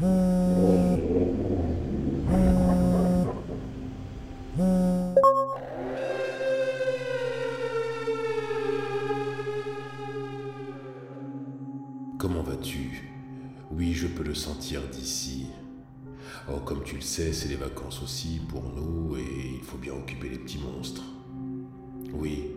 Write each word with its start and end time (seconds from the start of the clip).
Comment 0.00 0.12
vas-tu? 12.44 13.10
Oui, 13.72 13.92
je 13.92 14.06
peux 14.06 14.22
le 14.22 14.34
sentir 14.36 14.82
d'ici. 14.88 15.48
Oh, 16.48 16.60
comme 16.64 16.84
tu 16.84 16.94
le 16.94 17.00
sais, 17.00 17.32
c'est 17.32 17.48
les 17.48 17.56
vacances 17.56 18.00
aussi 18.00 18.40
pour 18.48 18.62
nous 18.62 19.16
et 19.16 19.56
il 19.56 19.64
faut 19.64 19.78
bien 19.78 19.94
occuper 19.94 20.28
les 20.28 20.38
petits 20.38 20.60
monstres. 20.60 21.02
Oui, 22.14 22.52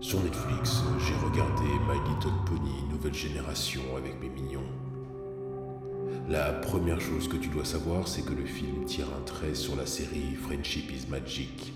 sur 0.00 0.22
Netflix, 0.22 0.80
j'ai 1.06 1.14
regardé 1.16 1.64
My 1.86 1.98
Little 2.08 2.32
Pony 2.46 2.82
Nouvelle 2.90 3.12
Génération 3.12 3.82
avec 3.98 4.18
mes 4.22 4.30
mignons. 4.30 4.91
La 6.32 6.50
première 6.50 6.98
chose 6.98 7.28
que 7.28 7.36
tu 7.36 7.50
dois 7.50 7.66
savoir, 7.66 8.08
c'est 8.08 8.22
que 8.22 8.32
le 8.32 8.46
film 8.46 8.86
tire 8.86 9.08
un 9.14 9.22
trait 9.22 9.54
sur 9.54 9.76
la 9.76 9.84
série 9.84 10.34
Friendship 10.34 10.90
is 10.90 11.06
Magic. 11.10 11.74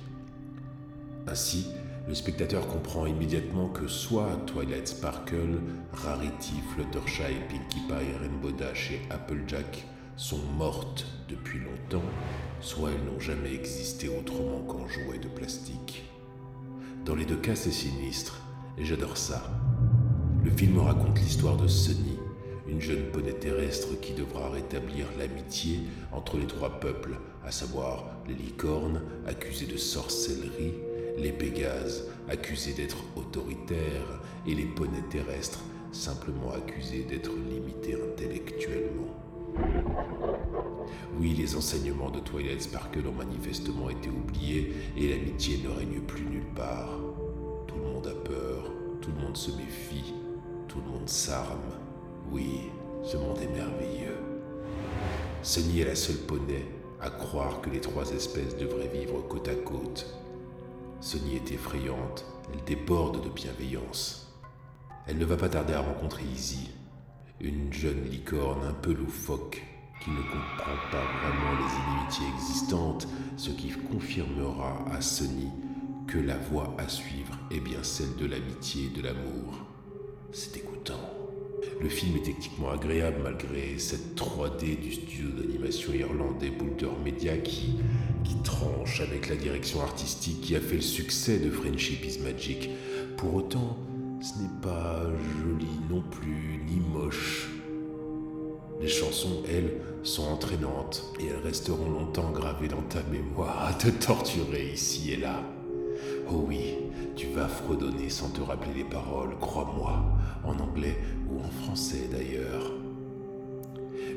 Ainsi, 1.27 1.67
le 2.09 2.15
spectateur 2.15 2.67
comprend 2.67 3.05
immédiatement 3.05 3.69
que 3.69 3.87
soit 3.87 4.41
Twilight 4.47 4.89
Sparkle, 4.89 5.61
Rarity, 5.93 6.55
Fluttershy, 6.73 7.35
Pinkie 7.51 7.87
Pie, 7.87 8.19
Rainbow 8.19 8.51
Dash 8.51 8.93
et 8.93 9.03
Applejack 9.13 9.85
sont 10.17 10.41
mortes 10.57 11.07
depuis 11.29 11.59
longtemps, 11.59 12.09
soit 12.63 12.93
elles 12.93 13.13
n'ont 13.13 13.21
jamais 13.21 13.53
existé 13.53 14.09
autrement 14.09 14.63
qu'en 14.63 14.89
jouets 14.89 15.19
de 15.19 15.29
plastique. 15.29 16.03
Dans 17.05 17.15
les 17.15 17.27
deux 17.27 17.37
cas, 17.37 17.57
c'est 17.57 17.71
sinistre, 17.71 18.41
et 18.79 18.87
j'adore 18.87 19.19
ça. 19.19 19.43
Le 20.43 20.51
film 20.51 20.79
raconte 20.79 21.19
l'histoire 21.19 21.59
de 21.59 21.69
Sunny, 21.69 22.16
une 22.69 22.81
jeune 22.81 23.05
poney 23.13 23.33
terrestre 23.33 24.01
qui 24.01 24.13
devra 24.13 24.51
rétablir 24.51 25.07
l'amitié 25.19 25.81
entre 26.13 26.39
les 26.39 26.47
trois 26.47 26.81
peuples, 26.81 27.17
à 27.45 27.51
savoir 27.51 28.05
les 28.27 28.35
licornes, 28.35 29.03
accusées 29.27 29.67
de 29.67 29.77
sorcellerie, 29.77 30.75
les 31.19 31.33
Pégases, 31.33 32.09
accusés 32.29 32.75
d'être 32.75 32.99
autoritaires, 33.17 34.21
et 34.47 34.55
les 34.55 34.65
poneys 34.65 35.03
terrestres, 35.11 35.61
simplement 35.93 36.53
accusés 36.53 37.05
d'être 37.05 37.33
limités 37.51 37.95
intellectuellement. 37.95 39.15
Oui, 41.19 41.35
les 41.35 41.57
enseignements 41.57 42.11
de 42.11 42.21
Twilight 42.21 42.63
Sparkle 42.63 43.07
ont 43.07 43.13
manifestement 43.13 43.89
été 43.91 44.09
oubliés 44.09 44.73
et 44.97 45.09
l'amitié 45.09 45.59
ne 45.65 45.69
règne 45.69 46.01
plus 46.01 46.25
nulle 46.25 46.53
part. 46.55 46.99
Tout 47.67 47.77
le 47.77 47.83
monde 47.83 48.07
a 48.07 48.29
peur, 48.29 48.71
tout 49.01 49.11
le 49.17 49.23
monde 49.23 49.37
se 49.37 49.51
méfie, 49.53 50.15
tout 50.69 50.79
le 50.85 50.93
monde 50.93 51.09
s'arme. 51.09 51.86
Oui, 52.31 52.71
ce 53.05 53.17
monde 53.17 53.39
est 53.41 53.49
merveilleux. 53.49 54.19
Sunny 55.43 55.81
est 55.81 55.87
la 55.87 55.95
seule 55.95 56.17
poney 56.17 56.67
à 57.01 57.11
croire 57.11 57.61
que 57.61 57.71
les 57.71 57.81
trois 57.81 58.11
espèces 58.11 58.57
devraient 58.57 58.89
vivre 58.89 59.21
côte 59.29 59.49
à 59.49 59.55
côte 59.55 60.07
Sonny 61.01 61.37
est 61.37 61.53
effrayante, 61.53 62.25
elle 62.53 62.65
déborde 62.65 63.23
de 63.23 63.29
bienveillance. 63.29 64.35
Elle 65.07 65.19
ne 65.19 65.25
va 65.25 65.37
pas 65.37 65.51
tarder 65.51 65.75
à 65.75 65.81
rencontrer 65.81 66.25
Izzy, 66.25 66.71
une 67.41 67.73
jeune 67.73 68.03
licorne 68.05 68.67
un 68.67 68.73
peu 68.73 68.93
loufoque 68.93 69.63
qui 70.03 70.11
ne 70.11 70.23
comprend 70.23 70.77
pas 70.91 71.05
vraiment 71.21 71.53
les 71.61 71.95
inimitiés 71.95 72.27
existantes, 72.35 73.07
ce 73.37 73.51
qui 73.51 73.71
confirmera 73.71 74.85
à 74.91 75.01
Sonny 75.01 75.51
que 76.09 76.19
la 76.19 76.39
voie 76.39 76.75
à 76.79 76.89
suivre 76.89 77.39
est 77.51 77.61
bien 77.61 77.83
celle 77.83 78.17
de 78.17 78.27
l'amitié 78.27 78.87
et 78.87 78.97
de 78.97 79.03
l'amour. 79.03 79.55
C'est 80.33 80.57
écoutant. 80.57 81.26
Le 81.81 81.89
film 81.89 82.17
est 82.17 82.25
techniquement 82.25 82.71
agréable 82.71 83.19
malgré 83.23 83.79
cette 83.79 84.17
3D 84.17 84.81
du 84.81 84.93
studio 84.93 85.29
d'animation 85.31 85.93
irlandais 85.93 86.51
Boulder 86.51 86.91
Media 87.05 87.37
qui, 87.37 87.77
qui 88.25 88.37
tranche 88.43 89.01
avec 89.01 89.29
la 89.29 89.37
direction 89.37 89.83
artistique 89.83 90.41
qui 90.41 90.57
a 90.57 90.61
fait 90.61 90.77
le 90.77 90.83
succès 90.83 91.39
de 91.39 91.51
Friendship 91.51 92.05
is 92.05 92.19
Magic. 92.21 92.71
Pour 93.17 93.35
autant, 93.35 93.77
ce 94.21 94.39
n'est 94.41 94.61
pas 94.63 95.03
joli 95.43 95.69
non 95.91 96.03
plus, 96.03 96.61
ni 96.67 96.81
moche. 96.81 97.49
Les 98.81 98.89
chansons, 98.89 99.43
elles, 99.49 99.81
sont 100.03 100.25
entraînantes 100.25 101.03
et 101.19 101.27
elles 101.27 101.45
resteront 101.45 101.91
longtemps 101.91 102.31
gravées 102.31 102.69
dans 102.69 102.83
ta 102.83 103.03
mémoire 103.11 103.67
à 103.67 103.75
te 103.75 103.89
torturer 103.89 104.71
ici 104.73 105.13
et 105.13 105.17
là. 105.17 105.43
Oh 106.31 106.45
oui, 106.47 106.75
vas 107.37 107.49
fredonner 107.49 108.09
sans 108.09 108.31
te 108.31 108.41
rappeler 108.41 108.73
les 108.73 108.85
paroles, 108.85 109.39
crois-moi, 109.39 110.03
en 110.43 110.59
anglais 110.59 110.99
ou 111.29 111.41
en 111.41 111.51
français 111.65 112.09
d'ailleurs. 112.11 112.73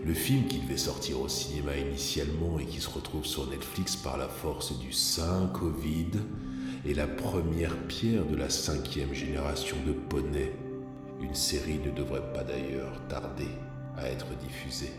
Le 0.06 0.13
film 0.13 0.47
qui 0.47 0.59
devait 0.59 0.78
sortir 0.78 1.19
au 1.19 1.28
cinéma 1.28 1.75
initialement 1.75 2.59
et 2.59 2.66
qui 2.66 2.80
se 2.80 2.90
retrouve 2.90 3.25
sur 3.25 3.50
Netflix 3.50 3.97
par 3.97 4.18
la 4.18 4.30
force 4.30 4.80
du 4.80 4.94
Saint 4.94 5.47
Covid 5.53 6.12
est 6.88 6.94
la 6.94 7.07
première 7.07 7.75
pierre 7.88 8.25
de 8.25 8.38
la 8.38 8.50
cinquième 8.50 9.13
génération 9.13 9.75
de 9.86 9.91
Poney. 9.91 10.53
Une 11.22 11.36
série 11.36 11.80
ne 11.86 11.91
devrait 11.91 12.31
pas 12.34 12.46
d'ailleurs 12.46 13.06
tarder 13.09 13.51
à 13.97 14.07
être 14.07 14.28
diffusée. 14.47 14.94